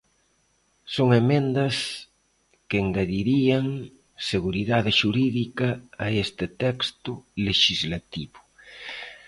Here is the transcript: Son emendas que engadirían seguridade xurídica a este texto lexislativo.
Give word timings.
Son 0.95 1.09
emendas 1.21 1.75
que 2.67 2.77
engadirían 2.85 3.65
seguridade 4.31 4.91
xurídica 4.99 5.69
a 6.05 6.07
este 6.23 6.45
texto 6.63 7.11
lexislativo. 7.47 8.39